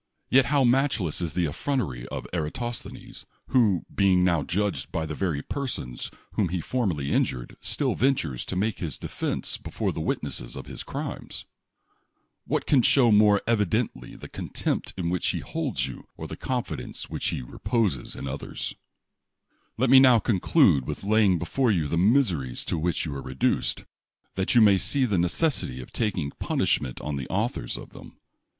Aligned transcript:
Yet 0.31 0.45
how 0.45 0.63
matchless 0.63 1.21
is 1.21 1.33
the 1.33 1.45
effrontery 1.45 2.07
of 2.07 2.25
Eratosthenes, 2.33 3.27
who, 3.49 3.85
being 3.93 4.23
now 4.23 4.41
judged 4.41 4.91
by 4.91 5.05
the 5.05 5.13
verv^ 5.13 5.47
persons 5.47 6.09
whom 6.31 6.49
he 6.49 6.59
formerly 6.59 7.11
injured, 7.11 7.55
still 7.61 7.93
ventures 7.93 8.43
to 8.45 8.55
make 8.55 8.79
his 8.79 8.97
defense 8.97 9.57
before 9.59 9.91
the 9.91 10.01
witnesses 10.01 10.55
of 10.55 10.65
his 10.65 10.81
crimes? 10.81 11.45
What 12.47 12.65
can 12.65 12.81
show 12.81 13.11
more 13.11 13.43
evidently 13.45 14.15
the 14.15 14.27
contempt 14.27 14.91
in 14.97 15.11
which 15.11 15.27
he 15.27 15.41
liolds 15.41 15.45
62 15.75 15.75
1 15.75 15.75
.^'SIAS 15.75 15.75
LYSI 15.75 15.77
AS 15.77 15.87
you, 15.87 16.07
or 16.17 16.27
the 16.27 16.35
confitlencc 16.37 17.07
Avliicli 17.07 17.29
he 17.29 17.41
reposes 17.43 18.15
in 18.15 18.27
others? 18.27 18.73
Let 19.77 19.91
me 19.91 19.99
now 19.99 20.17
eonclnde 20.19 20.81
with 20.85 21.03
laying 21.03 21.37
before 21.37 21.69
you 21.69 21.87
the 21.87 21.99
miseries 21.99 22.65
to 22.65 22.79
which 22.79 23.05
you 23.05 23.11
were 23.11 23.21
rethieed, 23.21 23.85
that 24.33 24.55
you 24.55 24.61
may 24.61 24.79
see 24.79 25.05
the 25.05 25.19
necessity 25.19 25.79
of 25.79 25.93
talcing 25.93 26.31
punishment 26.39 26.99
on 27.01 27.17
the 27.17 27.27
authors 27.29 27.77
of 27.77 27.91
them. 27.91 28.17